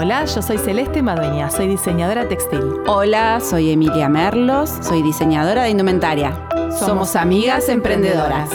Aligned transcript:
Hola, 0.00 0.24
yo 0.26 0.42
soy 0.42 0.58
Celeste 0.58 1.02
Madueña, 1.02 1.50
soy 1.50 1.66
diseñadora 1.66 2.28
textil. 2.28 2.62
Hola, 2.86 3.40
soy 3.40 3.72
Emilia 3.72 4.08
Merlos, 4.08 4.70
soy 4.80 5.02
diseñadora 5.02 5.64
de 5.64 5.70
indumentaria. 5.70 6.38
Somos, 6.70 7.16
amigas 7.16 7.68
emprendedoras. 7.68 8.48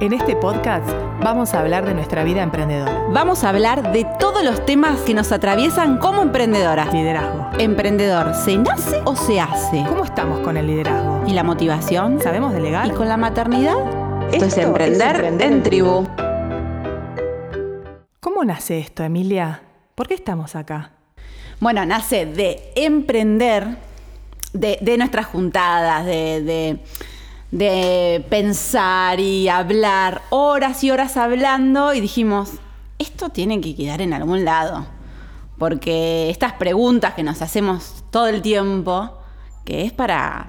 En 0.00 0.12
este 0.12 0.34
podcast 0.34 0.90
vamos 1.22 1.54
a 1.54 1.60
hablar 1.60 1.86
de 1.86 1.94
nuestra 1.94 2.24
vida 2.24 2.42
emprendedora. 2.42 3.00
Vamos 3.10 3.44
a 3.44 3.50
hablar 3.50 3.92
de 3.92 4.08
todos 4.18 4.42
los 4.42 4.66
temas 4.66 4.98
que 5.02 5.14
nos 5.14 5.30
atraviesan 5.30 5.98
como 5.98 6.20
emprendedoras. 6.20 6.92
Liderazgo. 6.92 7.48
Emprendedor, 7.60 8.34
¿se 8.34 8.58
nace 8.58 9.00
o 9.04 9.14
se 9.14 9.38
hace? 9.38 9.84
¿Cómo 9.88 10.02
estamos 10.02 10.40
con 10.40 10.56
el 10.56 10.66
liderazgo? 10.66 11.22
¿Y 11.28 11.32
la 11.32 11.44
motivación? 11.44 12.20
¿Sabemos 12.20 12.52
delegar? 12.52 12.88
¿Y 12.88 12.90
con 12.90 13.06
la 13.06 13.16
maternidad? 13.16 13.76
Esto, 14.32 14.46
es 14.46 14.58
emprender, 14.58 15.24
en 15.24 15.62
tribu. 15.62 16.08
¿Cómo 18.18 18.44
nace 18.44 18.80
esto, 18.80 19.04
Emilia? 19.04 19.62
¿Por 19.98 20.06
qué 20.06 20.14
estamos 20.14 20.54
acá? 20.54 20.92
Bueno, 21.58 21.84
nace 21.84 22.24
de 22.24 22.72
emprender, 22.76 23.78
de, 24.52 24.96
nuestras 24.96 25.26
juntadas, 25.26 26.06
de, 26.06 26.78
pensar 28.30 29.18
y 29.18 29.48
hablar, 29.48 30.22
horas 30.30 30.84
y 30.84 30.92
horas 30.92 31.16
hablando, 31.16 31.94
y 31.94 32.00
dijimos, 32.00 32.50
esto 33.00 33.30
tiene 33.30 33.60
que 33.60 33.74
quedar 33.74 34.00
en 34.00 34.12
algún 34.12 34.44
lado. 34.44 34.86
Porque 35.58 36.30
estas 36.30 36.52
preguntas 36.52 37.14
que 37.14 37.24
nos 37.24 37.42
hacemos 37.42 38.04
todo 38.12 38.28
el 38.28 38.40
tiempo, 38.40 39.18
que 39.64 39.84
es 39.84 39.92
para, 39.92 40.46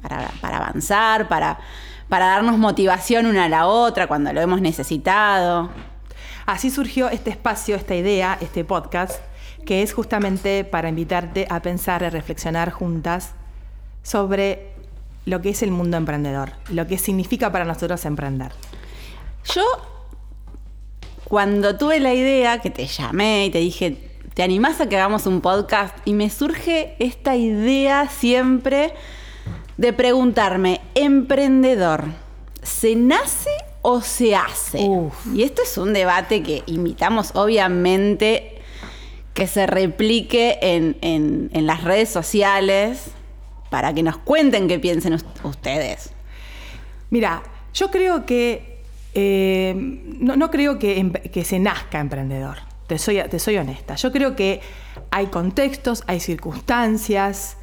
para, 0.00 0.56
avanzar, 0.56 1.28
para, 1.28 1.58
para 2.08 2.28
darnos 2.28 2.56
motivación 2.56 3.26
una 3.26 3.44
a 3.44 3.48
la 3.50 3.66
otra 3.66 4.06
cuando 4.06 4.32
lo 4.32 4.40
hemos 4.40 4.62
necesitado. 4.62 5.68
Así 6.48 6.70
surgió 6.70 7.10
este 7.10 7.28
espacio, 7.28 7.76
esta 7.76 7.94
idea, 7.94 8.38
este 8.40 8.64
podcast, 8.64 9.20
que 9.66 9.82
es 9.82 9.92
justamente 9.92 10.64
para 10.64 10.88
invitarte 10.88 11.46
a 11.50 11.60
pensar 11.60 12.02
y 12.02 12.08
reflexionar 12.08 12.70
juntas 12.70 13.32
sobre 14.02 14.72
lo 15.26 15.42
que 15.42 15.50
es 15.50 15.62
el 15.62 15.70
mundo 15.70 15.98
emprendedor, 15.98 16.52
lo 16.70 16.86
que 16.86 16.96
significa 16.96 17.52
para 17.52 17.66
nosotros 17.66 18.02
emprender. 18.06 18.52
Yo, 19.54 19.62
cuando 21.24 21.76
tuve 21.76 22.00
la 22.00 22.14
idea, 22.14 22.62
que 22.62 22.70
te 22.70 22.86
llamé 22.86 23.44
y 23.44 23.50
te 23.50 23.58
dije, 23.58 23.98
¿te 24.32 24.42
animás 24.42 24.80
a 24.80 24.88
que 24.88 24.96
hagamos 24.96 25.26
un 25.26 25.42
podcast? 25.42 25.94
Y 26.06 26.14
me 26.14 26.30
surge 26.30 26.96
esta 26.98 27.36
idea 27.36 28.08
siempre 28.08 28.94
de 29.76 29.92
preguntarme, 29.92 30.80
emprendedor, 30.94 32.06
¿se 32.62 32.96
nace 32.96 33.50
o 33.90 34.02
se 34.02 34.36
hace? 34.36 34.86
Y 35.34 35.42
esto 35.42 35.62
es 35.62 35.78
un 35.78 35.94
debate 35.94 36.42
que 36.42 36.62
invitamos 36.66 37.30
obviamente 37.34 38.60
que 39.32 39.46
se 39.46 39.66
replique 39.66 40.58
en, 40.60 41.48
las 41.66 41.84
redes 41.84 42.10
sociales 42.10 43.12
para 43.70 43.94
que 43.94 44.02
nos 44.02 44.18
cuenten 44.18 44.68
qué 44.68 44.78
piensen 44.78 45.16
ustedes. 45.42 46.10
Mira, 47.08 47.42
yo 47.72 47.90
creo 47.90 48.26
que 48.26 48.82
eh, 49.14 49.74
no, 49.74 50.50
creo 50.50 50.78
que, 50.78 51.42
se 51.46 51.58
nazca 51.58 51.98
emprendedor. 51.98 52.58
Te 52.88 52.98
soy, 52.98 53.22
te 53.30 53.38
soy 53.38 53.56
honesta. 53.56 53.94
Yo 53.94 54.12
creo 54.12 54.36
que 54.36 54.60
hay 55.10 55.28
contextos, 55.28 56.04
hay 56.06 56.20
circunstancias 56.20 57.56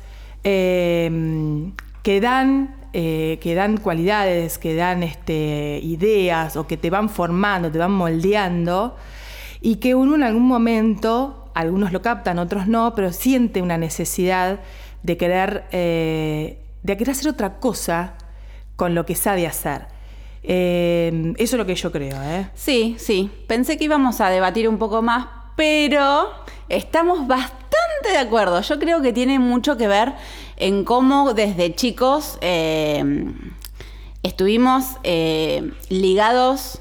eh, 0.43 1.71
que 2.01 2.19
dan 2.19 2.75
eh, 2.97 3.39
que 3.41 3.55
dan 3.55 3.75
cualidades, 3.75 4.57
que 4.57 4.73
dan 4.73 5.03
este, 5.03 5.81
ideas 5.83 6.55
o 6.55 6.65
que 6.65 6.77
te 6.77 6.89
van 6.89 7.09
formando, 7.09 7.69
te 7.69 7.77
van 7.77 7.91
moldeando 7.91 8.95
y 9.59 9.75
que 9.75 9.95
uno 9.95 10.15
en 10.15 10.23
algún 10.23 10.47
momento, 10.47 11.49
algunos 11.53 11.91
lo 11.91 12.01
captan, 12.01 12.39
otros 12.39 12.67
no, 12.67 12.95
pero 12.95 13.11
siente 13.11 13.61
una 13.61 13.77
necesidad 13.77 14.61
de 15.03 15.17
querer, 15.17 15.65
eh, 15.73 16.57
de 16.83 16.95
querer 16.95 17.11
hacer 17.11 17.27
otra 17.27 17.59
cosa 17.59 18.13
con 18.77 18.95
lo 18.95 19.05
que 19.05 19.15
sabe 19.15 19.45
hacer. 19.45 19.87
Eh, 20.43 21.33
eso 21.37 21.57
es 21.57 21.59
lo 21.59 21.65
que 21.65 21.75
yo 21.75 21.91
creo. 21.91 22.15
Sí, 22.53 22.95
sí. 22.97 23.29
Pensé 23.45 23.77
que 23.77 23.83
íbamos 23.83 24.21
a 24.21 24.29
debatir 24.29 24.69
un 24.69 24.77
poco 24.77 25.01
más, 25.01 25.27
pero 25.57 26.29
estamos 26.69 27.27
bastante 27.27 27.65
de 28.09 28.19
acuerdo. 28.19 28.61
Yo 28.61 28.79
creo 28.79 29.01
que 29.01 29.11
tiene 29.11 29.37
mucho 29.37 29.75
que 29.75 29.89
ver 29.89 30.13
en 30.57 30.83
cómo 30.83 31.33
desde 31.33 31.73
chicos 31.75 32.37
eh, 32.41 33.03
estuvimos 34.23 34.85
eh, 35.03 35.71
ligados 35.89 36.79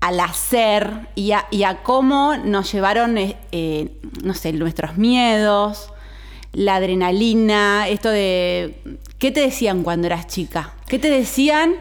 al 0.00 0.20
hacer 0.20 1.08
y 1.14 1.32
a, 1.32 1.82
cómo 1.82 2.36
nos 2.36 2.72
llevaron, 2.72 3.16
eh, 3.18 3.90
no 4.22 4.34
sé, 4.34 4.52
nuestros 4.52 4.96
miedos, 4.96 5.92
la 6.52 6.76
adrenalina, 6.76 7.86
esto 7.88 8.08
de... 8.08 8.82
¿Qué 9.18 9.30
te 9.30 9.40
decían 9.40 9.82
cuando 9.82 10.06
eras 10.06 10.26
chica? 10.26 10.72
¿Qué 10.86 10.98
te 10.98 11.10
decían? 11.10 11.74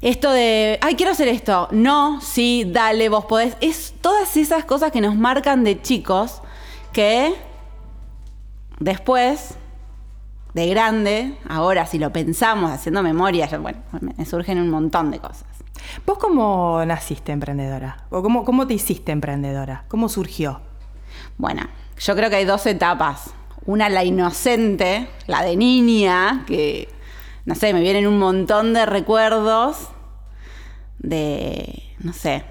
Esto 0.00 0.30
de, 0.32 0.78
ay, 0.80 0.94
quiero 0.94 1.12
hacer 1.12 1.28
esto. 1.28 1.68
No, 1.70 2.22
sí, 2.22 2.64
dale, 2.66 3.10
vos 3.10 3.26
podés. 3.26 3.56
Es 3.60 3.92
todas 4.00 4.34
esas 4.38 4.64
cosas 4.64 4.90
que 4.90 5.02
nos 5.02 5.14
marcan 5.14 5.64
de 5.64 5.82
chicos 5.82 6.40
que 6.92 7.34
Después, 8.80 9.56
de 10.58 10.66
grande, 10.66 11.34
ahora 11.48 11.86
si 11.86 12.00
lo 12.00 12.12
pensamos 12.12 12.72
haciendo 12.72 13.00
memoria, 13.00 13.48
bueno, 13.60 13.78
me 14.16 14.24
surgen 14.24 14.58
un 14.58 14.70
montón 14.70 15.12
de 15.12 15.20
cosas. 15.20 15.46
¿Vos 16.04 16.18
cómo 16.18 16.84
naciste 16.84 17.30
emprendedora? 17.30 17.98
¿O 18.10 18.22
cómo, 18.22 18.44
cómo 18.44 18.66
te 18.66 18.74
hiciste 18.74 19.12
emprendedora? 19.12 19.84
¿Cómo 19.86 20.08
surgió? 20.08 20.60
Bueno, 21.36 21.62
yo 22.00 22.16
creo 22.16 22.28
que 22.28 22.36
hay 22.36 22.44
dos 22.44 22.66
etapas. 22.66 23.30
Una, 23.66 23.88
la 23.88 24.02
inocente, 24.02 25.08
la 25.28 25.42
de 25.42 25.56
niña, 25.56 26.44
que, 26.48 26.88
no 27.44 27.54
sé, 27.54 27.72
me 27.72 27.80
vienen 27.80 28.08
un 28.08 28.18
montón 28.18 28.74
de 28.74 28.84
recuerdos 28.84 29.90
de, 30.98 31.84
no 32.00 32.12
sé, 32.12 32.42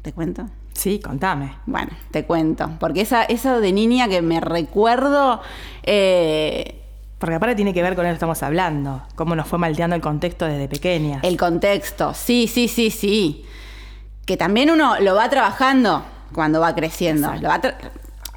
¿te 0.00 0.14
cuento? 0.14 0.46
Sí, 0.72 0.98
contame. 0.98 1.56
Bueno, 1.66 1.90
te 2.10 2.24
cuento. 2.24 2.70
Porque 2.80 3.02
esa, 3.02 3.22
esa 3.24 3.60
de 3.60 3.72
niña 3.72 4.08
que 4.08 4.22
me 4.22 4.40
recuerdo. 4.40 5.42
Eh, 5.82 6.79
porque 7.20 7.34
aparte 7.34 7.54
tiene 7.54 7.74
que 7.74 7.82
ver 7.82 7.94
con 7.94 8.04
lo 8.04 8.10
que 8.10 8.14
estamos 8.14 8.42
hablando. 8.42 9.02
Cómo 9.14 9.36
nos 9.36 9.46
fue 9.46 9.58
malteando 9.58 9.94
el 9.94 10.00
contexto 10.00 10.46
desde 10.46 10.68
pequeña. 10.68 11.20
El 11.22 11.36
contexto, 11.36 12.14
sí, 12.14 12.48
sí, 12.48 12.66
sí, 12.66 12.90
sí. 12.90 13.44
Que 14.24 14.38
también 14.38 14.70
uno 14.70 14.98
lo 15.00 15.14
va 15.14 15.28
trabajando 15.28 16.02
cuando 16.32 16.60
va 16.60 16.74
creciendo. 16.74 17.30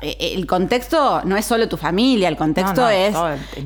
Eh, 0.01 0.33
el 0.35 0.45
contexto 0.45 1.21
no 1.23 1.37
es 1.37 1.45
solo 1.45 1.69
tu 1.69 1.77
familia, 1.77 2.27
el 2.27 2.35
contexto 2.35 2.89
es 2.89 3.15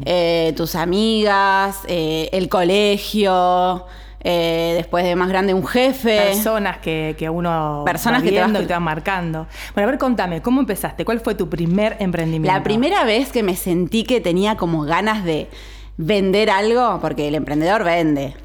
eh, 0.05 0.53
tus 0.55 0.75
amigas, 0.75 1.79
el 1.87 2.47
colegio. 2.47 3.85
Eh, 4.19 4.73
después 4.75 5.05
de 5.05 5.15
más 5.15 5.29
grande 5.29 5.53
un 5.53 5.65
jefe. 5.65 6.17
Personas 6.17 6.79
que, 6.79 7.15
que 7.17 7.29
uno 7.29 7.83
Personas 7.85 8.23
que 8.23 8.31
te, 8.31 8.39
vas... 8.39 8.49
y 8.49 8.65
te 8.65 8.73
van 8.73 8.83
marcando. 8.83 9.47
Bueno, 9.73 9.87
a 9.87 9.91
ver, 9.91 9.99
contame, 9.99 10.41
¿cómo 10.41 10.59
empezaste? 10.59 11.05
¿Cuál 11.05 11.19
fue 11.19 11.35
tu 11.35 11.49
primer 11.49 11.95
emprendimiento? 11.99 12.57
La 12.57 12.63
primera 12.63 13.03
vez 13.03 13.31
que 13.31 13.43
me 13.43 13.55
sentí 13.55 14.03
que 14.03 14.19
tenía 14.19 14.57
como 14.57 14.81
ganas 14.81 15.23
de 15.23 15.49
vender 15.97 16.49
algo, 16.49 16.99
porque 16.99 17.27
el 17.27 17.35
emprendedor 17.35 17.83
vende. 17.83 18.35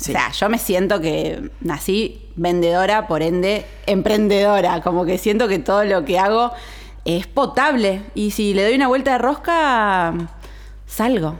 O 0.00 0.04
sea, 0.04 0.32
yo 0.32 0.48
me 0.48 0.58
siento 0.58 1.00
que 1.00 1.50
nací 1.60 2.28
vendedora, 2.34 3.06
por 3.06 3.22
ende, 3.22 3.64
emprendedora. 3.86 4.80
Como 4.80 5.04
que 5.04 5.16
siento 5.18 5.46
que 5.46 5.60
todo 5.60 5.84
lo 5.84 6.04
que 6.04 6.18
hago 6.18 6.50
es 7.04 7.28
potable. 7.28 8.02
Y 8.14 8.32
si 8.32 8.52
le 8.52 8.64
doy 8.64 8.74
una 8.74 8.88
vuelta 8.88 9.12
de 9.12 9.18
rosca, 9.18 10.12
salgo. 10.86 11.38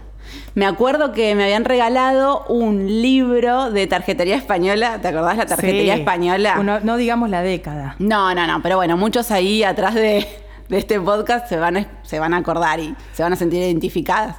Me 0.54 0.66
acuerdo 0.66 1.12
que 1.12 1.34
me 1.34 1.44
habían 1.44 1.64
regalado 1.64 2.44
un 2.48 2.86
libro 3.00 3.70
de 3.70 3.86
tarjetería 3.86 4.36
española. 4.36 4.98
¿Te 5.00 5.08
acordás 5.08 5.36
la 5.36 5.46
tarjetería 5.46 5.94
española? 5.94 6.56
no 6.82 6.96
digamos 6.96 7.30
la 7.30 7.42
década. 7.42 7.96
No, 7.98 8.34
no, 8.34 8.46
no. 8.46 8.62
Pero 8.62 8.76
bueno, 8.76 8.96
muchos 8.96 9.30
ahí 9.30 9.64
atrás 9.64 9.94
de, 9.94 10.26
este 10.70 11.00
podcast 11.00 11.48
se 11.48 11.56
van, 11.56 11.76
a, 11.78 11.86
se 12.02 12.18
van 12.18 12.34
a 12.34 12.38
acordar 12.38 12.80
y 12.80 12.94
se 13.12 13.22
van 13.22 13.32
a 13.32 13.36
sentir 13.36 13.62
identificadas. 13.62 14.36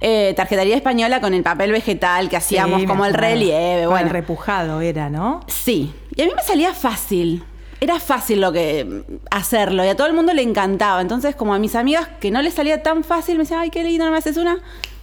Eh, 0.00 0.34
tarjetería 0.36 0.76
española 0.76 1.20
con 1.20 1.32
el 1.32 1.42
papel 1.42 1.72
vegetal 1.72 2.28
que 2.28 2.36
hacíamos 2.36 2.84
como 2.84 3.06
el 3.06 3.14
relieve. 3.14 3.86
Bueno, 3.86 4.06
el 4.06 4.12
repujado 4.12 4.80
era, 4.80 5.08
¿no? 5.10 5.40
Sí. 5.46 5.94
Y 6.14 6.22
a 6.22 6.26
mí 6.26 6.32
me 6.34 6.42
salía 6.42 6.74
fácil. 6.74 7.44
Era 7.80 8.00
fácil 8.00 8.40
lo 8.40 8.52
que 8.52 9.04
hacerlo 9.30 9.84
y 9.84 9.88
a 9.88 9.96
todo 9.96 10.06
el 10.06 10.14
mundo 10.14 10.32
le 10.34 10.42
encantaba. 10.42 11.00
Entonces, 11.00 11.36
como 11.36 11.54
a 11.54 11.58
mis 11.58 11.74
amigas 11.74 12.08
que 12.20 12.30
no 12.30 12.42
les 12.42 12.54
salía 12.54 12.82
tan 12.82 13.04
fácil, 13.04 13.36
me 13.36 13.44
decían, 13.44 13.60
ay, 13.60 13.70
qué 13.70 13.84
lindo, 13.84 14.06
no 14.06 14.10
me 14.10 14.18
haces 14.18 14.36
una 14.38 14.58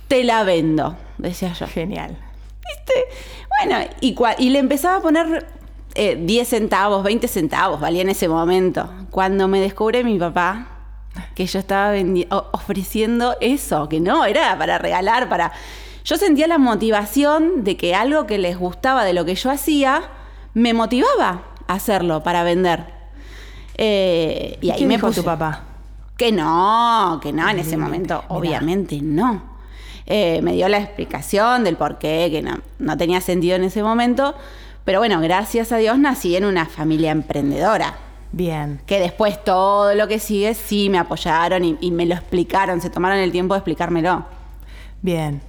te 0.08 0.24
la 0.24 0.44
vendo, 0.44 0.96
decía 1.18 1.54
yo. 1.54 1.68
Genial. 1.68 2.18
¿Viste? 2.66 2.94
Bueno, 3.60 3.86
y, 4.02 4.16
y 4.40 4.50
le 4.50 4.60
empezaba 4.60 4.98
a 4.98 5.02
poner 5.02 5.46
10 5.96 5.96
eh, 5.96 6.46
centavos, 6.46 7.04
20 7.04 7.28
centavos, 7.28 7.80
valía 7.80 8.02
en 8.02 8.10
ese 8.10 8.28
momento. 8.28 8.90
Cuando 9.12 9.48
me 9.48 9.60
descubre 9.60 10.04
mi 10.04 10.18
papá 10.18 10.68
que 11.36 11.46
yo 11.46 11.60
estaba 11.60 11.94
ofreciendo 12.52 13.36
eso, 13.40 13.88
que 13.90 14.00
no, 14.00 14.26
era 14.26 14.58
para 14.58 14.78
regalar, 14.78 15.30
para... 15.30 15.52
Yo 16.04 16.18
sentía 16.18 16.48
la 16.48 16.58
motivación 16.58 17.64
de 17.64 17.78
que 17.78 17.96
algo 17.96 18.26
que 18.26 18.38
les 18.38 18.58
gustaba 18.58 19.06
de 19.06 19.14
lo 19.14 19.24
que 19.24 19.36
yo 19.36 19.52
hacía, 19.52 20.02
me 20.54 20.74
motivaba 20.74 21.44
a 21.68 21.74
hacerlo 21.74 22.24
para 22.24 22.44
vender. 22.44 22.86
Eh, 23.76 24.58
y, 24.62 24.72
ahí 24.72 24.86
me 24.86 24.96
dijo 24.96 25.12
tu 25.12 25.24
papá? 25.24 25.64
Que 26.18 26.32
no, 26.32 27.20
que 27.22 27.32
no, 27.32 27.48
en 27.50 27.60
ese 27.60 27.78
momento, 27.78 28.24
obviamente 28.28 29.00
no. 29.02 29.53
Eh, 30.06 30.42
me 30.44 30.54
dio 30.54 30.68
la 30.68 30.78
explicación 30.80 31.64
del 31.64 31.76
por 31.78 31.98
qué, 31.98 32.28
que 32.32 32.42
no, 32.42 32.60
no 32.80 32.98
tenía 32.98 33.22
sentido 33.22 33.56
en 33.56 33.64
ese 33.64 33.84
momento. 33.84 34.36
Pero 34.86 35.00
bueno, 35.00 35.22
gracias 35.22 35.72
a 35.72 35.78
Dios 35.78 35.98
nací 35.98 36.36
en 36.36 36.46
una 36.46 36.66
familia 36.66 37.12
emprendedora. 37.12 37.96
Bien. 38.32 38.82
Que 38.86 39.00
después 39.00 39.42
todo 39.44 39.94
lo 39.96 40.08
que 40.08 40.20
sigue 40.20 40.54
sí 40.56 40.90
me 40.90 40.98
apoyaron 40.98 41.64
y, 41.64 41.78
y 41.82 41.92
me 41.92 42.06
lo 42.06 42.16
explicaron, 42.16 42.82
se 42.82 42.90
tomaron 42.90 43.20
el 43.20 43.32
tiempo 43.32 43.54
de 43.54 43.60
explicármelo. 43.60 44.26
Bien. 45.02 45.42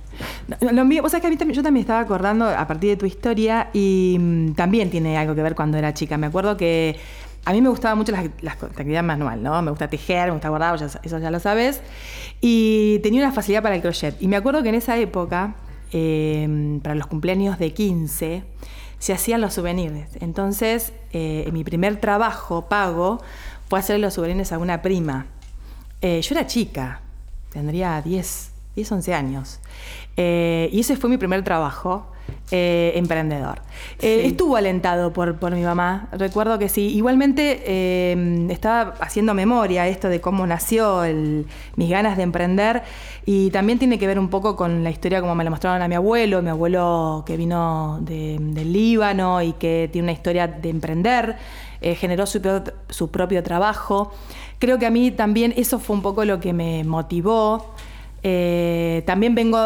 Lo- 0.61 0.71
Lo 0.71 0.85
mío, 0.85 1.03
vos 1.03 1.11
sabés 1.11 1.23
que 1.23 1.27
a 1.27 1.31
mí 1.31 1.37
también, 1.37 1.56
yo 1.56 1.62
también 1.62 1.81
estaba 1.83 2.01
acordando 2.01 2.47
a 2.47 2.67
partir 2.67 2.91
de 2.91 2.97
tu 2.97 3.06
historia 3.06 3.71
y 3.73 4.17
mm, 4.21 4.53
también 4.53 4.91
tiene 4.91 5.17
algo 5.17 5.35
que 5.35 5.43
ver 5.43 5.55
cuando 5.56 5.79
era 5.79 5.95
chica. 5.95 6.17
Me 6.19 6.27
acuerdo 6.27 6.56
que 6.56 6.97
a 7.44 7.52
mí 7.52 7.61
me 7.61 7.69
gustaba 7.69 7.94
mucho 7.94 8.12
las, 8.12 8.25
las 8.41 8.56
co- 8.56 8.67
la 8.67 8.73
actividad 8.73 9.02
manual, 9.02 9.43
¿no? 9.43 9.61
Me 9.62 9.70
gusta 9.70 9.88
tejer, 9.88 10.26
me 10.26 10.32
gusta 10.32 10.50
bordar, 10.50 10.75
eso 10.82 11.19
ya 11.19 11.31
lo 11.31 11.41
sabes. 11.41 11.81
Y 12.41 13.00
tenía 13.02 13.23
una 13.25 13.32
facilidad 13.32 13.62
para 13.62 13.75
el 13.76 13.82
crochet. 13.82 14.17
Y 14.20 14.29
me 14.29 14.37
acuerdo 14.37 14.62
que 14.62 14.70
en 14.70 14.75
esa 14.76 14.96
época, 14.99 15.55
eh, 15.93 16.79
para 16.82 16.94
los 16.94 17.06
cumpleaños 17.06 17.58
de 17.58 17.73
15, 17.73 18.44
se 18.99 19.12
hacían 19.12 19.41
los 19.41 19.55
souvenirs. 19.55 20.08
Entonces, 20.20 20.93
eh, 21.12 21.49
mi 21.52 21.64
primer 21.64 22.00
trabajo 22.00 22.69
pago 22.69 23.20
fue 23.69 23.79
hacer 23.79 23.99
los 24.00 24.14
souvenirs 24.14 24.52
a 24.52 24.58
una 24.58 24.81
prima. 24.82 25.26
Eh, 26.00 26.20
yo 26.23 26.35
era 26.35 26.46
chica, 26.46 27.00
tendría 27.52 28.00
10, 28.02 28.52
10 28.76 28.93
11 28.93 29.14
años. 29.14 29.61
Eh, 30.17 30.69
y 30.73 30.81
ese 30.81 30.96
fue 30.96 31.11
mi 31.11 31.19
primer 31.19 31.43
trabajo 31.44 32.06
eh, 32.50 32.93
emprendedor. 32.96 33.61
Eh, 34.00 34.26
Estuvo 34.26 34.56
alentado 34.56 35.12
por, 35.12 35.37
por 35.37 35.52
mi 35.55 35.62
mamá, 35.62 36.08
recuerdo 36.12 36.58
que 36.58 36.69
sí. 36.69 36.88
Igualmente 36.94 37.62
eh, 37.64 38.46
estaba 38.50 38.94
haciendo 39.00 39.35
memoria 39.35 39.88
esto 39.88 40.08
de 40.08 40.20
cómo 40.20 40.46
nació 40.46 41.05
el- 41.05 41.46
mis 41.76 41.88
ganas 41.91 42.17
de 42.17 42.23
emprender 42.23 42.82
y 43.26 43.50
también 43.50 43.79
tiene 43.79 43.99
que 43.99 44.06
ver 44.06 44.19
un 44.19 44.29
poco 44.29 44.56
con 44.56 44.85
la 44.85 44.91
historia 44.91 45.20
como 45.20 45.35
me 45.35 45.43
la 45.44 45.50
mostraron 45.50 45.81
a 45.82 45.88
mi 45.88 45.94
abuelo, 45.94 46.43
mi 46.43 46.50
abuelo 46.50 47.25
que 47.26 47.37
vino 47.37 47.99
de- 48.02 48.37
del 48.41 48.73
Líbano 48.73 49.41
y 49.43 49.52
que 49.55 49.88
tiene 49.93 50.05
una 50.06 50.12
historia 50.12 50.46
de 50.46 50.69
emprender, 50.69 51.37
generó 51.96 52.25
su, 52.26 52.41
su 52.88 53.11
propio 53.11 53.43
trabajo. 53.43 54.12
Creo 54.58 54.79
que 54.79 54.87
a 54.87 54.91
mí 54.91 55.11
también 55.11 55.52
eso 55.56 55.79
fue 55.79 55.96
un 55.96 56.02
poco 56.02 56.25
lo 56.25 56.41
que 56.41 56.52
me 56.55 56.82
motivó. 56.85 57.75
Eh, 58.23 59.02
también 59.06 59.35
vengo, 59.35 59.58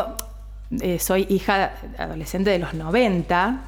eh, 0.81 0.99
soy 0.99 1.27
hija 1.29 1.73
adolescente 1.99 2.51
de 2.51 2.59
los 2.59 2.75
90. 2.75 3.61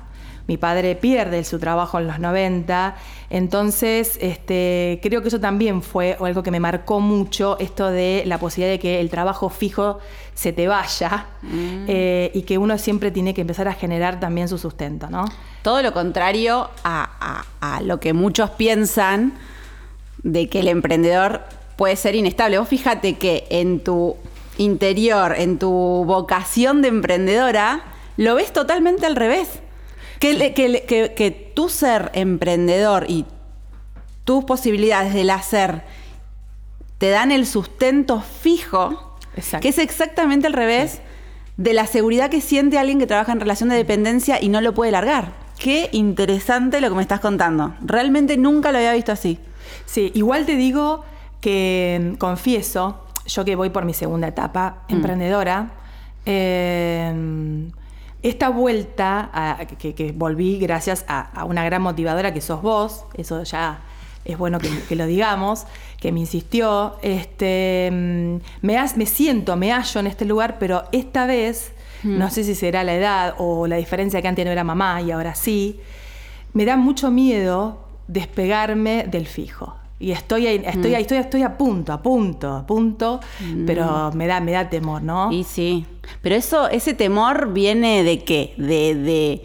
Mi 0.47 0.57
padre 0.57 0.97
pierde 0.97 1.45
su 1.45 1.59
trabajo 1.61 1.99
en 2.01 2.09
los 2.09 2.19
90. 2.19 2.97
Entonces, 3.31 4.19
este, 4.21 4.99
creo 5.03 5.23
que 5.23 5.29
eso 5.29 5.39
también 5.39 5.81
fue 5.81 6.17
algo 6.21 6.43
que 6.43 6.51
me 6.51 6.59
marcó 6.59 6.99
mucho, 6.99 7.57
esto 7.61 7.89
de 7.91 8.25
la 8.27 8.39
posibilidad 8.39 8.73
de 8.73 8.81
que 8.81 9.01
el 9.01 9.11
trabajo 9.11 9.49
fijo 9.49 10.01
se 10.35 10.53
te 10.53 10.67
vaya 10.67 11.27
eh, 11.87 12.33
y 12.35 12.43
que 12.43 12.59
uno 12.59 12.79
siempre 12.79 13.11
tiene 13.13 13.33
que 13.33 13.43
empezar 13.43 13.69
a 13.69 13.75
generar 13.75 14.19
también 14.19 14.49
su 14.49 14.59
sustento, 14.59 15.09
¿no? 15.09 15.27
Todo 15.63 15.83
lo 15.83 15.93
contrario 15.93 16.71
a, 16.83 17.45
a- 17.61 17.77
a 17.77 17.81
lo 17.83 18.01
que 18.01 18.13
muchos 18.13 18.51
piensan 18.51 19.35
de 20.25 20.49
que 20.49 20.61
el 20.61 20.69
emprendedor 20.69 21.43
puede 21.77 21.95
ser 21.97 22.15
inestable. 22.17 22.59
Vos 22.59 22.69
fíjate 22.69 23.15
que 23.19 23.47
en 23.51 23.81
tu 23.85 24.17
interior, 24.61 25.35
en 25.37 25.59
tu 25.59 25.71
vocación 25.71 26.83
de 26.83 26.89
emprendedora, 26.89 27.83
lo 28.17 28.35
ves 28.35 28.53
totalmente 28.53 29.07
al 29.07 29.17
revés. 29.17 29.49
Que, 30.19 30.53
que 30.55 30.85
que- 30.87 31.15
que 31.15 31.31
tu 31.31 31.69
ser 31.71 32.11
emprendedor 32.15 33.07
y 33.09 33.25
tus 34.25 34.45
posibilidades 34.45 35.15
del 35.15 35.31
hacer 35.31 35.83
te 36.99 37.09
dan 37.09 37.33
el 37.33 37.47
sustento 37.47 38.21
fijo, 38.21 39.17
Exacto. 39.35 39.63
que 39.63 39.71
es 39.71 39.79
exactamente 39.79 40.47
al 40.47 40.53
revés 40.53 41.01
de 41.57 41.73
la 41.73 41.87
seguridad 41.87 42.29
que 42.31 42.43
siente 42.43 42.79
alguien 42.79 42.99
que 42.99 43.07
trabaja 43.07 43.33
en 43.33 43.41
relación 43.41 43.71
de 43.71 43.77
dependencia 43.77 44.39
y 44.43 44.51
no 44.51 44.61
lo 44.61 44.75
puede 44.75 44.93
largar. 44.93 45.33
Qué 45.59 45.89
interesante 45.93 46.81
lo 46.83 46.89
que 46.91 46.97
me 46.97 47.03
estás 47.03 47.21
contando. 47.21 47.75
Realmente 47.83 48.37
nunca 48.37 48.73
lo 48.73 48.79
había 48.79 48.93
visto 48.93 49.13
así. 49.13 49.39
Sí, 49.87 50.11
igual 50.15 50.45
te 50.47 50.57
digo 50.57 51.05
que 51.41 52.13
mm, 52.13 52.15
confieso, 52.17 53.05
yo 53.33 53.45
que 53.45 53.57
voy 53.57 53.71
por 53.71 53.85
mi 53.85 53.95
segunda 53.95 54.29
etapa 54.29 54.83
emprendedora, 54.89 55.71
eh, 56.27 57.69
esta 58.23 58.49
vuelta 58.51 59.31
a- 59.33 59.65
que, 59.65 59.95
que 59.95 60.13
volví 60.13 60.59
gracias 60.59 61.05
a, 61.09 61.21
a 61.41 61.45
una 61.45 61.65
gran 61.65 61.81
motivadora 61.83 62.35
que 62.35 62.41
sos 62.41 62.61
vos, 62.63 63.05
eso 63.15 63.43
ya 63.45 63.81
es 64.25 64.37
bueno 64.37 64.59
que, 64.59 64.69
que 64.89 64.97
lo 64.97 65.07
digamos, 65.07 65.65
que 65.99 66.13
me 66.13 66.21
insistió, 66.21 66.97
este, 67.03 67.89
mm, 67.91 68.37
me, 68.67 68.77
has- 68.79 68.97
me 68.99 69.07
siento, 69.07 69.57
me 69.57 69.73
hallo 69.73 70.01
en 70.01 70.07
este 70.07 70.25
lugar, 70.27 70.59
pero 70.59 70.85
esta 70.93 71.27
vez, 71.27 71.73
no 72.03 72.31
sé 72.31 72.45
si 72.45 72.55
será 72.55 72.83
la 72.85 72.95
edad 72.95 73.35
o 73.39 73.67
la 73.67 73.77
diferencia 73.77 74.21
que 74.23 74.29
antes 74.29 74.45
no 74.45 74.51
era 74.51 74.65
mamá 74.65 75.01
y 75.03 75.11
ahora 75.11 75.35
sí, 75.35 75.81
me 76.53 76.65
da 76.65 76.77
mucho 76.77 77.11
miedo 77.11 77.79
despegarme 78.09 79.05
del 79.07 79.27
fijo. 79.27 79.77
Y 80.03 80.13
estoy 80.13 80.47
estoy 80.47 80.95
ahí, 80.95 81.03
estoy, 81.03 81.19
estoy 81.19 81.43
a 81.43 81.59
punto, 81.59 81.93
a 81.93 82.01
punto, 82.03 82.53
a 82.55 82.67
punto, 82.67 83.21
pero 83.67 84.11
me 84.15 84.27
da, 84.27 84.41
me 84.41 84.51
da 84.53 84.69
temor, 84.71 85.03
¿no? 85.03 85.31
Y 85.31 85.45
sí. 85.45 85.85
Pero 86.23 86.35
eso, 86.35 86.69
ese 86.71 86.95
temor 86.95 87.53
viene 87.53 88.03
de 88.03 88.25
qué? 88.25 88.55
De, 88.57 88.95
de, 88.95 89.43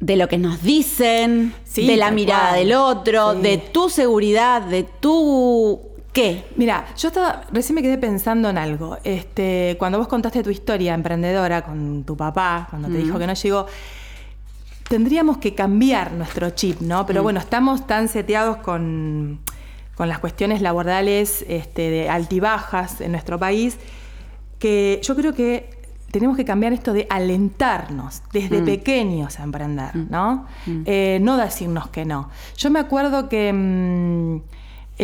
de 0.00 0.16
lo 0.16 0.28
que 0.28 0.36
nos 0.38 0.62
dicen, 0.62 1.54
Sí, 1.64 1.86
de 1.86 1.96
la 1.96 2.10
mirada 2.10 2.48
cual. 2.50 2.58
del 2.58 2.72
otro, 2.74 3.32
Sí. 3.34 3.38
de 3.42 3.58
tu 3.58 3.88
seguridad, 3.88 4.62
de 4.62 4.82
tu. 4.82 5.80
¿Qué? 6.12 6.44
Mira, 6.56 6.84
yo 6.98 7.08
estaba, 7.08 7.44
recién 7.52 7.76
me 7.76 7.82
quedé 7.82 7.96
pensando 7.98 8.50
en 8.50 8.58
algo. 8.58 8.98
Este, 9.04 9.76
cuando 9.78 9.98
vos 9.98 10.08
contaste 10.08 10.42
tu 10.42 10.50
historia 10.50 10.92
emprendedora 10.92 11.62
con 11.62 12.02
tu 12.04 12.16
papá, 12.16 12.66
cuando 12.68 12.88
te 12.88 12.98
dijo 12.98 13.18
que 13.18 13.26
no 13.26 13.32
llegó, 13.34 13.66
tendríamos 14.92 15.38
que 15.38 15.54
cambiar 15.54 16.12
nuestro 16.12 16.50
chip, 16.50 16.82
¿no? 16.82 17.06
Pero 17.06 17.22
bueno, 17.22 17.40
estamos 17.40 17.86
tan 17.86 18.08
seteados 18.08 18.58
con, 18.58 19.40
con 19.94 20.06
las 20.06 20.18
cuestiones 20.18 20.60
laborales 20.60 21.46
este, 21.48 21.88
de 21.88 22.10
altibajas 22.10 23.00
en 23.00 23.12
nuestro 23.12 23.38
país 23.38 23.78
que 24.58 25.00
yo 25.02 25.16
creo 25.16 25.32
que 25.32 25.70
tenemos 26.10 26.36
que 26.36 26.44
cambiar 26.44 26.74
esto 26.74 26.92
de 26.92 27.06
alentarnos 27.08 28.20
desde 28.34 28.60
pequeños 28.60 29.40
a 29.40 29.44
emprender, 29.44 29.96
¿no? 29.96 30.46
Eh, 30.84 31.18
no 31.22 31.38
decirnos 31.38 31.88
que 31.88 32.04
no. 32.04 32.28
Yo 32.58 32.70
me 32.70 32.78
acuerdo 32.78 33.30
que, 33.30 33.50
mm, 33.50 34.40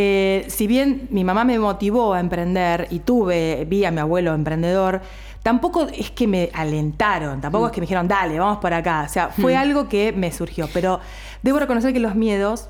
eh, 0.01 0.45
si 0.47 0.69
bien 0.69 1.09
mi 1.11 1.25
mamá 1.25 1.43
me 1.43 1.59
motivó 1.59 2.15
a 2.15 2.21
emprender 2.21 2.87
y 2.91 3.01
tuve, 3.01 3.65
vi 3.69 3.85
a 3.85 3.91
mi 3.91 3.99
abuelo 3.99 4.33
emprendedor, 4.33 5.01
tampoco 5.43 5.89
es 5.93 6.13
que 6.13 6.29
me 6.29 6.51
alentaron, 6.53 7.41
tampoco 7.41 7.67
es 7.67 7.73
que 7.73 7.81
me 7.81 7.87
dijeron, 7.87 8.07
dale, 8.07 8.39
vamos 8.39 8.59
por 8.59 8.73
acá. 8.73 9.03
O 9.05 9.13
sea, 9.13 9.31
fue 9.31 9.57
algo 9.57 9.89
que 9.89 10.13
me 10.13 10.31
surgió. 10.31 10.69
Pero 10.73 11.01
debo 11.43 11.59
reconocer 11.59 11.93
que 11.93 11.99
los 11.99 12.15
miedos 12.15 12.69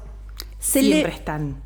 Se 0.59 0.81
siempre 0.81 1.11
le- 1.11 1.17
están. 1.19 1.57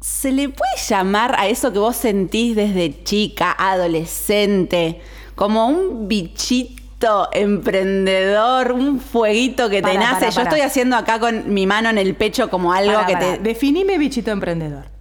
¿Se 0.00 0.32
le 0.32 0.48
puede 0.48 0.72
llamar 0.88 1.36
a 1.38 1.46
eso 1.46 1.72
que 1.72 1.78
vos 1.78 1.94
sentís 1.94 2.56
desde 2.56 3.04
chica, 3.04 3.54
adolescente, 3.56 5.00
como 5.36 5.68
un 5.68 6.08
bichito 6.08 7.28
emprendedor, 7.32 8.72
un 8.72 8.98
fueguito 9.00 9.70
que 9.70 9.80
te 9.80 9.96
nace? 9.96 10.30
Yo 10.32 10.42
estoy 10.42 10.60
haciendo 10.60 10.96
acá 10.96 11.20
con 11.20 11.54
mi 11.54 11.66
mano 11.68 11.88
en 11.88 11.98
el 11.98 12.16
pecho 12.16 12.50
como 12.50 12.72
algo 12.72 13.06
que 13.06 13.14
te... 13.16 13.38
Definime 13.38 13.96
bichito 13.96 14.32
emprendedor. 14.32 14.93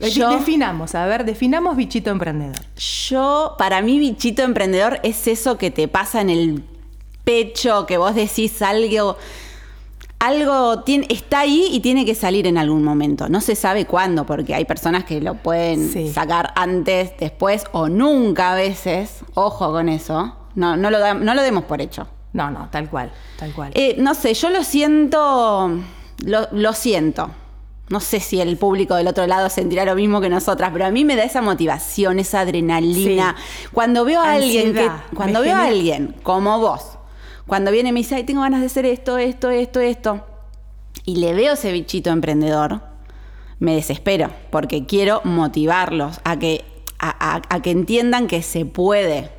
Yo- 0.00 0.30
Definamos, 0.30 0.94
a 0.94 1.06
ver, 1.06 1.24
definamos 1.24 1.76
bichito 1.76 2.10
emprendedor. 2.10 2.56
Yo, 2.76 3.54
para 3.58 3.82
mí, 3.82 3.98
bichito 3.98 4.42
emprendedor 4.42 5.00
es 5.02 5.26
eso 5.26 5.58
que 5.58 5.70
te 5.70 5.88
pasa 5.88 6.20
en 6.20 6.30
el 6.30 6.62
pecho, 7.24 7.84
que 7.86 7.98
vos 7.98 8.14
decís 8.14 8.62
algo, 8.62 9.16
algo 10.20 10.80
tiene, 10.82 11.06
está 11.10 11.40
ahí 11.40 11.68
y 11.70 11.80
tiene 11.80 12.04
que 12.04 12.14
salir 12.14 12.46
en 12.46 12.58
algún 12.58 12.82
momento. 12.82 13.28
No 13.28 13.40
se 13.40 13.54
sabe 13.54 13.86
cuándo, 13.86 14.24
porque 14.26 14.54
hay 14.54 14.64
personas 14.64 15.04
que 15.04 15.20
lo 15.20 15.34
pueden 15.34 15.92
Sí. 15.92 16.12
sacar 16.12 16.52
antes, 16.56 17.12
después 17.18 17.64
o 17.72 17.88
nunca 17.88 18.52
a 18.52 18.54
veces. 18.56 19.20
Ojo 19.34 19.70
con 19.72 19.88
eso. 19.88 20.34
No, 20.54 20.76
no, 20.76 20.90
lo, 20.90 20.98
da- 20.98 21.14
no 21.14 21.34
lo 21.34 21.42
demos 21.42 21.64
por 21.64 21.80
hecho. 21.80 22.06
No, 22.32 22.50
no, 22.50 22.68
tal 22.70 22.88
cual, 22.90 23.10
tal 23.38 23.52
cual. 23.52 23.70
Eh, 23.74 23.96
no 23.98 24.14
sé, 24.14 24.34
yo 24.34 24.50
lo 24.50 24.62
siento, 24.64 25.70
lo, 26.24 26.48
lo 26.52 26.72
siento. 26.72 27.30
No 27.90 28.00
sé 28.00 28.20
si 28.20 28.40
el 28.40 28.56
público 28.58 28.94
del 28.96 29.08
otro 29.08 29.26
lado 29.26 29.48
sentirá 29.48 29.84
lo 29.84 29.94
mismo 29.94 30.20
que 30.20 30.28
nosotras, 30.28 30.70
pero 30.72 30.84
a 30.86 30.90
mí 30.90 31.04
me 31.04 31.16
da 31.16 31.24
esa 31.24 31.40
motivación, 31.42 32.18
esa 32.18 32.40
adrenalina. 32.40 33.34
Cuando 33.72 34.04
veo 34.04 34.20
a 34.20 34.32
alguien 34.34 34.74
que, 34.74 34.90
cuando 35.14 35.40
me 35.40 35.46
veo 35.46 35.56
a 35.56 35.64
alguien 35.66 36.14
como 36.22 36.58
vos, 36.58 36.98
cuando 37.46 37.70
viene 37.70 37.88
y 37.88 37.92
me 37.92 38.00
dice, 38.00 38.14
ay, 38.16 38.24
tengo 38.24 38.42
ganas 38.42 38.60
de 38.60 38.66
hacer 38.66 38.84
esto, 38.84 39.16
esto, 39.16 39.48
esto, 39.50 39.80
esto, 39.80 40.24
y 41.06 41.16
le 41.16 41.32
veo 41.32 41.54
ese 41.54 41.72
bichito 41.72 42.10
emprendedor, 42.10 42.82
me 43.58 43.74
desespero, 43.74 44.30
porque 44.50 44.84
quiero 44.84 45.22
motivarlos 45.24 46.20
a 46.24 46.38
que, 46.38 46.64
a, 46.98 47.36
a- 47.36 47.42
a 47.48 47.62
que 47.62 47.70
entiendan 47.70 48.26
que 48.26 48.42
se 48.42 48.66
puede, 48.66 49.30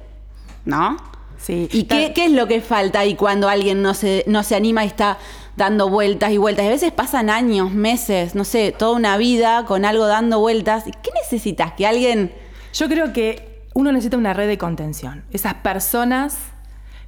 ¿no? 0.65 0.97
Sí. 1.37 1.69
¿Y 1.71 1.83
qué 1.85 2.25
es 2.25 2.31
lo 2.31 2.47
que 2.47 2.59
falta 2.61 2.99
ahí 2.99 3.15
cuando 3.15 3.47
alguien 3.47 3.81
no 3.81 3.93
se, 3.93 4.25
no 4.27 4.43
se 4.43 4.55
anima 4.55 4.83
y 4.83 4.87
está 4.87 5.17
dando 5.55 5.89
vueltas 5.89 6.31
y 6.31 6.37
vueltas. 6.37 6.65
Y 6.65 6.67
a 6.67 6.71
veces 6.71 6.91
pasan 6.91 7.29
años, 7.29 7.71
meses, 7.71 8.35
no 8.35 8.43
sé, 8.43 8.73
toda 8.77 8.95
una 8.95 9.17
vida 9.17 9.65
con 9.65 9.85
algo 9.85 10.07
dando 10.07 10.39
vueltas. 10.39 10.87
¿Y 10.87 10.91
¿Qué 10.91 11.09
necesitas? 11.21 11.73
Que 11.73 11.85
alguien... 11.87 12.31
Yo 12.73 12.87
creo 12.87 13.13
que 13.13 13.63
uno 13.73 13.91
necesita 13.91 14.17
una 14.17 14.33
red 14.33 14.47
de 14.47 14.57
contención. 14.57 15.25
Esas 15.31 15.55
personas 15.55 16.37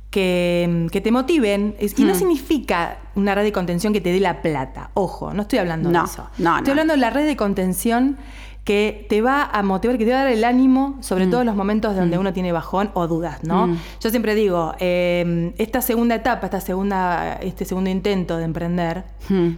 que, 0.10 0.88
que 0.92 1.02
te 1.02 1.12
motiven. 1.12 1.76
Y 1.80 2.04
no 2.04 2.16
significa 2.16 2.98
una 3.16 3.34
red 3.36 3.44
de 3.44 3.52
contención 3.52 3.94
que 3.94 4.02
te 4.02 4.12
dé 4.12 4.20
la 4.20 4.42
plata. 4.42 4.92
Ojo, 4.94 5.34
no 5.34 5.44
estoy 5.44 5.60
hablando 5.60 5.90
No, 5.90 6.00
de 6.02 6.06
eso. 6.06 6.30
no, 6.38 6.58
estoy 6.58 6.66
no. 6.68 6.72
hablando 6.72 6.94
de 6.94 7.00
la 7.00 7.10
red 7.10 7.26
de 7.26 7.36
contención 7.38 8.18
que 8.64 9.08
te 9.10 9.22
va 9.22 9.44
a 9.44 9.64
motivar, 9.64 9.98
que 9.98 10.06
te 10.06 10.12
va 10.12 10.22
a 10.22 10.24
dar 10.24 10.34
el 10.34 10.44
ánimo, 10.44 10.98
sobre 11.02 11.26
todo 11.26 11.42
en 11.42 11.48
los 11.48 11.56
momentos 11.56 11.96
donde 11.96 12.20
uno 12.20 12.32
tiene 12.32 12.52
bajón 12.52 12.92
o 12.94 13.08
dudas, 13.08 13.44
¿no? 13.44 13.76
Yo 14.00 14.10
siempre 14.12 14.36
digo, 14.36 14.76
eh, 14.80 15.52
esta 15.58 15.82
segunda 15.82 16.14
etapa, 16.14 16.46
esta 16.46 16.62
segunda, 16.62 17.40
este 17.42 17.66
segundo 17.66 17.90
intento 17.90 18.38
de 18.38 18.44
emprender, 18.44 19.04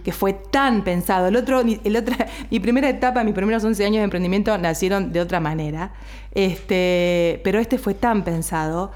que 0.02 0.12
fue 0.12 0.32
tan 0.32 0.84
pensado, 0.84 1.26
el 1.28 1.36
otro, 1.36 1.60
el 1.60 1.96
otra, 1.96 2.28
mi 2.50 2.60
primera 2.60 2.88
etapa, 2.88 3.22
mis 3.24 3.34
primeros 3.34 3.62
11 3.62 3.84
años 3.84 3.96
de 3.98 4.04
emprendimiento 4.04 4.56
nacieron 4.56 5.12
de 5.12 5.20
otra 5.20 5.38
manera, 5.38 5.92
este, 6.32 7.42
pero 7.44 7.58
este 7.58 7.76
fue 7.76 7.92
tan 7.92 8.24
pensado. 8.24 8.92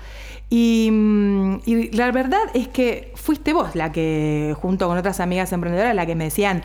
Y, 0.50 0.88
mm, 0.90 1.60
y 1.66 1.90
la 1.90 2.10
verdad 2.12 2.40
es 2.54 2.68
que 2.68 3.12
fuiste 3.14 3.52
vos 3.52 3.74
la 3.76 3.92
que, 3.92 4.56
junto 4.58 4.88
con 4.88 4.96
otras 4.96 5.20
amigas 5.20 5.52
emprendedoras, 5.52 5.94
la 5.94 6.06
que 6.06 6.14
me 6.14 6.24
decían, 6.24 6.62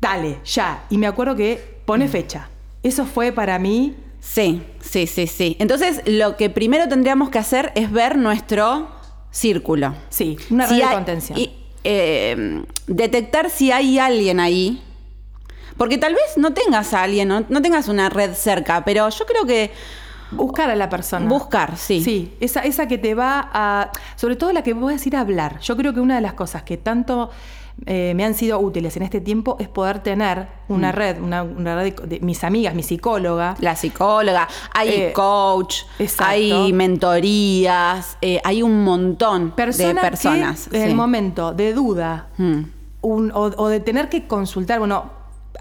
dale, 0.00 0.38
ya. 0.44 0.84
Y 0.90 0.98
me 0.98 1.08
acuerdo 1.08 1.34
que 1.34 1.80
pone 1.84 2.06
fecha. 2.06 2.48
Eso 2.82 3.04
fue 3.06 3.32
para 3.32 3.58
mí. 3.58 3.96
Sí, 4.20 4.62
sí, 4.80 5.06
sí, 5.06 5.26
sí. 5.26 5.56
Entonces, 5.58 6.02
lo 6.06 6.36
que 6.36 6.50
primero 6.50 6.88
tendríamos 6.88 7.30
que 7.30 7.38
hacer 7.38 7.72
es 7.74 7.90
ver 7.90 8.16
nuestro 8.18 8.88
círculo. 9.30 9.94
Sí, 10.08 10.36
una 10.50 10.66
red 10.66 10.72
Si 10.74 10.78
de 10.78 10.84
hay- 10.84 10.94
contención. 10.94 11.38
y, 11.38 11.50
eh, 11.84 12.62
detectar 12.86 13.48
si 13.50 13.70
hay 13.72 13.98
alguien 13.98 14.40
ahí. 14.40 14.82
Porque 15.76 15.96
tal 15.96 16.12
vez 16.14 16.36
no 16.36 16.52
tengas 16.52 16.92
a 16.92 17.02
alguien, 17.04 17.28
no, 17.28 17.44
no 17.48 17.62
tengas 17.62 17.88
una 17.88 18.10
red 18.10 18.34
cerca, 18.34 18.84
pero 18.84 19.08
yo 19.08 19.24
creo 19.24 19.46
que 19.46 19.70
Buscar 20.32 20.68
a 20.70 20.76
la 20.76 20.88
persona. 20.90 21.26
buscar, 21.26 21.76
sí. 21.78 22.02
Sí, 22.04 22.34
esa, 22.40 22.60
esa 22.60 22.86
que 22.86 22.98
te 22.98 23.14
va 23.14 23.48
a. 23.52 23.90
Sobre 24.16 24.36
todo 24.36 24.52
la 24.52 24.62
que 24.62 24.74
a 25.04 25.08
ir 25.08 25.16
a 25.16 25.20
hablar. 25.20 25.58
Yo 25.60 25.76
creo 25.76 25.92
que 25.94 26.00
una 26.00 26.16
de 26.16 26.20
las 26.20 26.34
cosas 26.34 26.62
que 26.62 26.76
tanto 26.76 27.30
eh, 27.86 28.12
me 28.14 28.24
han 28.24 28.34
sido 28.34 28.58
útiles 28.58 28.96
en 28.96 29.02
este 29.02 29.20
tiempo 29.20 29.56
es 29.58 29.68
poder 29.68 30.00
tener 30.02 30.48
Mm. 30.68 30.74
una 30.74 30.92
red, 30.92 31.20
una, 31.20 31.42
una 31.42 31.74
red 31.76 31.94
de, 31.94 32.06
de 32.06 32.20
mis 32.20 32.44
amigas, 32.44 32.74
mi 32.74 32.82
psicóloga. 32.82 33.56
La 33.60 33.74
psicóloga, 33.74 34.46
hay 34.72 34.88
Eh, 34.90 35.12
coach, 35.12 35.78
exacto. 35.98 36.24
hay 36.30 36.72
mentorías, 36.72 38.16
eh, 38.20 38.40
hay 38.44 38.62
un 38.62 38.84
montón 38.84 39.50
Persona 39.52 40.02
de 40.02 40.10
personas. 40.10 40.68
que 40.70 40.76
en 40.76 40.88
el 40.90 40.94
momento 40.94 41.52
de 41.52 41.72
duda 41.74 42.28
Mm. 42.38 42.60
un- 43.02 43.32
o, 43.32 43.50
o 43.56 43.68
de 43.68 43.80
tener 43.80 44.08
que 44.08 44.26
consultar, 44.26 44.78
bueno, 44.78 45.10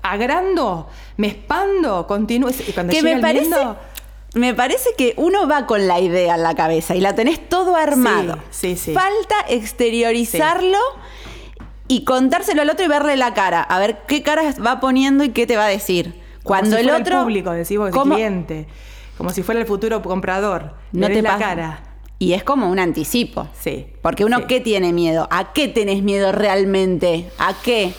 agrando, 0.04 0.88
me 1.18 1.28
expando, 1.28 2.06
continúo. 2.08 2.50
Cuando 2.74 2.94
que 2.94 3.02
llega 3.02 3.16
me 3.16 3.22
parece, 3.22 3.48
miedo, 3.50 3.78
me 4.36 4.54
parece 4.54 4.90
que 4.98 5.14
uno 5.18 5.48
va 5.48 5.66
con 5.66 5.88
la 5.88 6.00
idea 6.00 6.36
en 6.36 6.44
la 6.44 6.54
cabeza 6.56 6.96
y 6.96 7.02
la 7.02 7.16
tenés 7.16 7.50
todo 7.50 7.76
armado. 7.76 8.36
Sí, 8.52 8.76
sí, 8.76 8.92
sí. 8.92 8.94
Falta 8.94 9.36
exteriorizarlo 9.48 10.78
y 11.90 12.06
contárselo 12.06 12.62
al 12.62 12.70
otro 12.70 12.86
y 12.86 12.88
verle 12.88 13.18
la 13.18 13.34
cara, 13.34 13.62
a 13.62 13.78
ver 13.80 14.04
qué 14.08 14.24
cara 14.24 14.44
va 14.66 14.80
poniendo 14.80 15.26
y 15.26 15.30
qué 15.30 15.46
te 15.46 15.58
va 15.58 15.66
a 15.66 15.70
decir. 15.70 16.14
como 16.44 16.44
Cuando 16.44 16.70
si 16.78 16.82
el 16.84 16.84
fuera 16.90 17.02
otro 17.02 17.22
público, 17.24 17.52
decimos, 17.52 17.88
el 17.90 17.94
¿cómo? 17.94 18.16
cliente, 18.16 18.68
como 19.18 19.32
si 19.32 19.44
fuera 19.44 19.60
el 19.60 19.68
futuro 19.68 20.02
comprador, 20.02 20.76
no 20.94 21.08
te 21.08 21.22
la 21.22 21.38
cara. 21.38 21.84
Y 22.20 22.34
es 22.34 22.44
como 22.44 22.70
un 22.70 22.80
anticipo. 22.80 23.48
Sí, 23.60 23.88
Porque 24.02 24.24
uno 24.26 24.40
sí. 24.40 24.44
qué 24.48 24.60
tiene 24.60 24.92
miedo? 24.94 25.28
¿A 25.32 25.54
qué 25.54 25.68
tenés 25.70 26.04
miedo 26.04 26.32
realmente? 26.34 27.30
¿A 27.38 27.54
qué? 27.64 27.94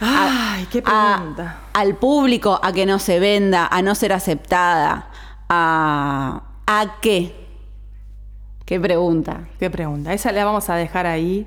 A- 0.00 0.54
Ay, 0.56 0.66
qué 0.70 0.82
a- 0.84 1.16
pregunta. 1.18 1.58
al 1.72 1.94
público, 1.96 2.58
a 2.62 2.72
que 2.72 2.84
no 2.86 2.98
se 2.98 3.18
venda, 3.20 3.66
a 3.70 3.82
no 3.82 3.94
ser 3.94 4.12
aceptada, 4.14 5.10
a, 5.48 6.42
¿a 6.66 6.96
qué? 7.00 7.34
¿Qué 8.64 8.80
pregunta? 8.80 9.42
Qué 9.60 9.70
pregunta. 9.70 10.12
Esa 10.12 10.32
la 10.32 10.44
vamos 10.44 10.68
a 10.70 10.74
dejar 10.74 11.06
ahí 11.06 11.46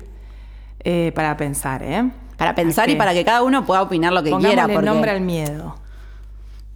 eh, 0.84 1.12
para 1.14 1.36
pensar, 1.36 1.82
¿eh? 1.82 2.10
Para 2.36 2.54
pensar 2.54 2.88
y 2.88 2.96
para 2.96 3.12
que 3.12 3.24
cada 3.24 3.42
uno 3.42 3.66
pueda 3.66 3.82
opinar 3.82 4.12
lo 4.12 4.22
que 4.22 4.30
quiera. 4.38 4.66
Porque... 4.66 4.86
nombre 4.86 5.10
al 5.10 5.20
miedo. 5.20 5.76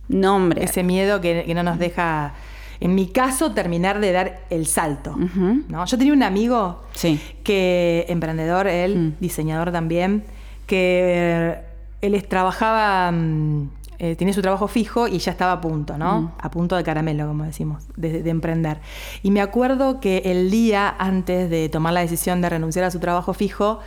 Nombre. 0.08 0.62
Ese 0.64 0.82
miedo 0.82 1.20
que, 1.20 1.44
que 1.46 1.54
no 1.54 1.62
nos 1.62 1.78
deja, 1.78 2.34
en 2.80 2.94
mi 2.94 3.06
caso, 3.06 3.52
terminar 3.52 4.00
de 4.00 4.12
dar 4.12 4.40
el 4.50 4.66
salto. 4.66 5.16
¿no? 5.16 5.84
Yo 5.86 5.96
tenía 5.98 6.12
un 6.12 6.22
amigo 6.22 6.82
Sí. 6.92 7.18
que, 7.42 8.04
emprendedor, 8.08 8.66
él, 8.66 8.96
Mm. 8.96 9.12
diseñador 9.20 9.72
también, 9.72 10.24
que 10.66 11.00
eh, 11.16 11.58
él 12.02 12.26
trabajaba, 12.28 13.10
mm, 13.10 13.70
eh, 13.98 14.16
tenía 14.16 14.34
su 14.34 14.42
trabajo 14.42 14.68
fijo 14.68 15.08
y 15.08 15.18
ya 15.18 15.32
estaba 15.32 15.52
a 15.52 15.60
punto, 15.60 15.96
¿no? 15.98 16.20
Mm. 16.22 16.30
A 16.40 16.50
punto 16.50 16.76
de 16.76 16.82
caramelo, 16.84 17.26
como 17.26 17.44
decimos, 17.44 17.84
de, 17.96 18.22
de 18.22 18.30
emprender. 18.30 18.78
Y 19.22 19.30
me 19.30 19.40
acuerdo 19.40 20.00
que 20.00 20.22
el 20.26 20.50
día 20.50 20.94
antes 20.98 21.50
de 21.50 21.68
tomar 21.68 21.92
la 21.92 22.00
decisión 22.00 22.40
de 22.40 22.48
renunciar 22.48 22.84
a 22.84 22.90
su 22.90 22.98
trabajo 23.00 23.34
fijo, 23.34 23.80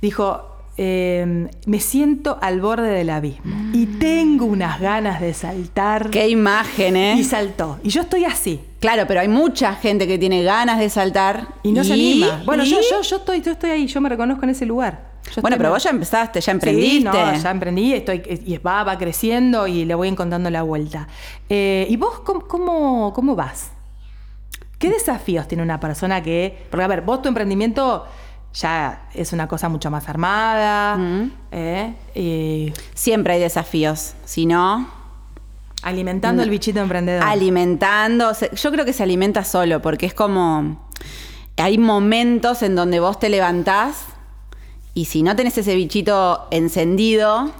dijo, 0.00 0.48
eh, 0.78 1.48
me 1.66 1.80
siento 1.80 2.38
al 2.40 2.62
borde 2.62 2.88
del 2.88 3.10
abismo 3.10 3.54
y 3.74 3.84
tengo 3.84 4.46
unas 4.46 4.80
ganas 4.80 5.20
de 5.20 5.34
saltar. 5.34 6.08
Mm. 6.08 6.10
Qué 6.10 6.28
imagen, 6.30 6.96
¿eh? 6.96 7.14
Y 7.18 7.24
saltó. 7.24 7.78
Y 7.82 7.90
yo 7.90 8.00
estoy 8.00 8.24
así. 8.24 8.60
Claro, 8.80 9.04
pero 9.06 9.20
hay 9.20 9.28
mucha 9.28 9.74
gente 9.74 10.06
que 10.08 10.18
tiene 10.18 10.42
ganas 10.42 10.78
de 10.78 10.88
saltar 10.88 11.46
Y 11.62 11.72
no 11.72 11.84
se 11.84 11.92
anima. 11.92 12.42
Bueno, 12.46 12.64
y- 12.64 12.70
yo, 12.70 12.78
yo, 12.90 13.02
yo, 13.02 13.16
estoy, 13.16 13.42
yo 13.42 13.52
estoy 13.52 13.70
ahí, 13.70 13.86
yo 13.86 14.00
me 14.00 14.08
reconozco 14.08 14.44
en 14.44 14.50
ese 14.50 14.64
lugar. 14.66 15.11
Yo 15.34 15.40
Bueno, 15.42 15.56
pero 15.56 15.70
vos 15.70 15.82
ya 15.82 15.90
empezaste, 15.90 16.40
ya 16.40 16.44
Sí, 16.44 16.50
emprendiste. 16.50 17.04
no, 17.04 17.34
ya 17.34 17.50
emprendí, 17.50 17.94
estoy, 17.94 18.22
y 18.44 18.58
va, 18.58 18.84
va 18.84 18.98
creciendo 18.98 19.66
y 19.66 19.84
le 19.84 19.94
voy 19.94 20.08
encontrando 20.08 20.50
la 20.50 20.62
vuelta. 20.62 21.08
Eh, 21.48 21.86
¿Y 21.88 21.96
vos 21.96 22.20
cómo, 22.20 22.40
cómo, 22.46 23.12
cómo 23.14 23.34
vas? 23.36 23.70
¿Qué 24.78 24.90
desafíos 24.90 25.46
tiene 25.46 25.62
una 25.62 25.78
persona 25.78 26.22
que.? 26.22 26.66
Porque, 26.70 26.84
a 26.84 26.88
ver, 26.88 27.02
vos 27.02 27.22
tu 27.22 27.28
emprendimiento 27.28 28.04
ya 28.52 29.08
es 29.14 29.32
una 29.32 29.46
cosa 29.48 29.68
mucho 29.68 29.90
más 29.90 30.08
armada, 30.08 30.98
¿eh? 31.52 31.94
Y 32.14 32.72
Siempre 32.92 33.34
hay 33.34 33.40
desafíos. 33.40 34.14
Si 34.24 34.44
no, 34.44 34.88
alimentando 35.82 36.42
el 36.42 36.50
bichito 36.50 36.80
emprendedor. 36.80 37.22
alimentando. 37.26 38.32
Yo 38.54 38.72
creo 38.72 38.84
que 38.84 38.92
se 38.92 39.02
alimenta 39.04 39.44
solo, 39.44 39.80
porque 39.80 40.06
es 40.06 40.14
como. 40.14 40.90
Hay 41.58 41.78
momentos 41.78 42.62
en 42.62 42.74
donde 42.74 42.98
vos 42.98 43.18
te 43.18 43.28
levantás 43.28 44.06
y 44.94 45.06
si 45.06 45.22
no 45.22 45.34
tenés 45.36 45.56
ese 45.58 45.74
bichito 45.74 46.48
encendido, 46.50 47.50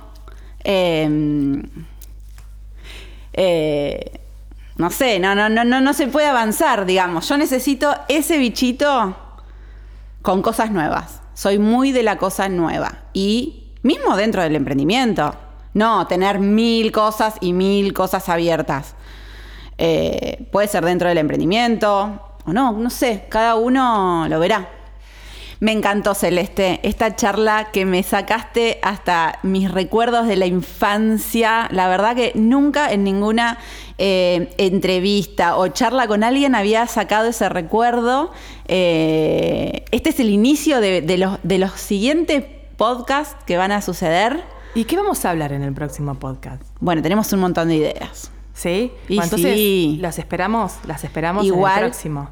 eh, 0.64 1.62
eh, 3.32 4.20
no 4.76 4.90
sé, 4.90 5.18
no, 5.18 5.34
no, 5.34 5.48
no, 5.48 5.64
no, 5.64 5.80
no 5.80 5.94
se 5.94 6.08
puede 6.08 6.26
avanzar, 6.26 6.86
digamos. 6.86 7.28
Yo 7.28 7.36
necesito 7.36 7.94
ese 8.08 8.38
bichito 8.38 9.16
con 10.22 10.42
cosas 10.42 10.70
nuevas. 10.70 11.20
Soy 11.34 11.58
muy 11.58 11.92
de 11.92 12.02
la 12.02 12.18
cosa 12.18 12.48
nueva. 12.48 13.04
Y 13.12 13.72
mismo 13.82 14.16
dentro 14.16 14.42
del 14.42 14.56
emprendimiento. 14.56 15.34
No, 15.74 16.06
tener 16.06 16.38
mil 16.38 16.92
cosas 16.92 17.36
y 17.40 17.52
mil 17.52 17.92
cosas 17.92 18.28
abiertas. 18.28 18.94
Eh, 19.78 20.48
puede 20.52 20.68
ser 20.68 20.84
dentro 20.84 21.08
del 21.08 21.18
emprendimiento 21.18 22.20
o 22.44 22.52
no, 22.52 22.72
no 22.72 22.90
sé, 22.90 23.26
cada 23.28 23.54
uno 23.54 24.26
lo 24.28 24.38
verá. 24.38 24.68
Me 25.62 25.70
encantó, 25.70 26.14
Celeste, 26.14 26.80
esta 26.82 27.14
charla 27.14 27.68
que 27.72 27.84
me 27.84 28.02
sacaste 28.02 28.80
hasta 28.82 29.38
mis 29.44 29.70
recuerdos 29.70 30.26
de 30.26 30.34
la 30.34 30.46
infancia. 30.46 31.68
La 31.70 31.86
verdad 31.86 32.16
que 32.16 32.32
nunca 32.34 32.92
en 32.92 33.04
ninguna 33.04 33.58
eh, 33.96 34.52
entrevista 34.58 35.56
o 35.56 35.68
charla 35.68 36.08
con 36.08 36.24
alguien 36.24 36.56
había 36.56 36.88
sacado 36.88 37.28
ese 37.28 37.48
recuerdo. 37.48 38.32
Eh, 38.66 39.84
este 39.92 40.10
es 40.10 40.18
el 40.18 40.30
inicio 40.30 40.80
de, 40.80 41.00
de 41.00 41.16
los, 41.16 41.38
de 41.44 41.58
los 41.58 41.70
siguientes 41.72 42.42
podcasts 42.76 43.36
que 43.46 43.56
van 43.56 43.70
a 43.70 43.82
suceder. 43.82 44.42
¿Y 44.74 44.82
qué 44.82 44.96
vamos 44.96 45.24
a 45.24 45.30
hablar 45.30 45.52
en 45.52 45.62
el 45.62 45.72
próximo 45.74 46.16
podcast? 46.16 46.60
Bueno, 46.80 47.02
tenemos 47.02 47.32
un 47.32 47.38
montón 47.38 47.68
de 47.68 47.76
ideas. 47.76 48.32
¿Sí? 48.52 48.90
Y 49.08 49.14
Bueno, 49.14 49.22
entonces, 49.24 49.54
sí. 49.54 49.98
las 50.00 50.18
esperamos, 50.18 50.74
las 50.88 51.04
esperamos 51.04 51.44
en 51.46 51.52
Igual- 51.54 51.74
el 51.84 51.90
próximo. 51.90 52.30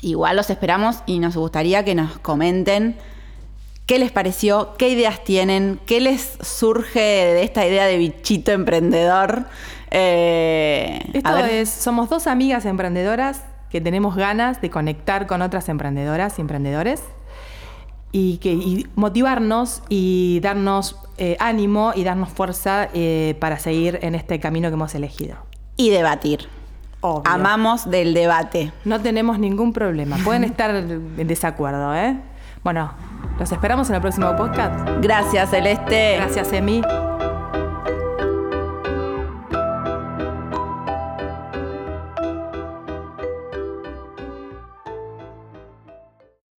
Igual 0.00 0.36
los 0.36 0.50
esperamos 0.50 0.98
y 1.06 1.18
nos 1.18 1.36
gustaría 1.36 1.84
que 1.84 1.94
nos 1.94 2.18
comenten 2.18 2.96
qué 3.86 3.98
les 3.98 4.10
pareció, 4.10 4.74
qué 4.76 4.88
ideas 4.88 5.22
tienen, 5.24 5.80
qué 5.86 6.00
les 6.00 6.36
surge 6.40 6.98
de 7.00 7.42
esta 7.44 7.66
idea 7.66 7.86
de 7.86 7.96
bichito 7.96 8.52
emprendedor. 8.52 9.46
Eh, 9.90 11.00
Esto 11.12 11.38
es, 11.38 11.70
somos 11.70 12.10
dos 12.10 12.26
amigas 12.26 12.66
emprendedoras 12.66 13.42
que 13.70 13.80
tenemos 13.80 14.16
ganas 14.16 14.60
de 14.60 14.70
conectar 14.70 15.26
con 15.26 15.42
otras 15.42 15.68
emprendedoras 15.68 16.38
y 16.38 16.40
emprendedores 16.40 17.02
y, 18.12 18.38
que, 18.38 18.52
y 18.52 18.86
motivarnos 18.96 19.82
y 19.88 20.40
darnos 20.40 20.96
eh, 21.18 21.36
ánimo 21.38 21.92
y 21.94 22.04
darnos 22.04 22.30
fuerza 22.30 22.88
eh, 22.92 23.36
para 23.40 23.58
seguir 23.58 24.00
en 24.02 24.14
este 24.14 24.40
camino 24.40 24.68
que 24.68 24.74
hemos 24.74 24.94
elegido. 24.94 25.36
Y 25.76 25.90
debatir. 25.90 26.48
Obvio. 27.08 27.32
Amamos 27.32 27.88
del 27.88 28.14
debate. 28.14 28.72
No 28.84 29.00
tenemos 29.00 29.38
ningún 29.38 29.72
problema. 29.72 30.16
Pueden 30.24 30.44
estar 30.50 30.74
en 30.74 31.26
desacuerdo, 31.26 31.94
¿eh? 31.94 32.16
Bueno, 32.64 32.92
Los 33.38 33.52
esperamos 33.52 33.88
en 33.90 33.96
el 33.96 34.00
próximo 34.00 34.34
podcast. 34.34 34.88
Gracias, 35.00 35.50
Celeste. 35.50 36.16
Gracias, 36.16 36.52
Emi. 36.52 36.82